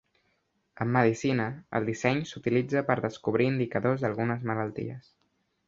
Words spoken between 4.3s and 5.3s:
malalties.